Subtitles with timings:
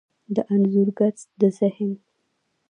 [0.35, 1.91] د انځورګر د ذهن،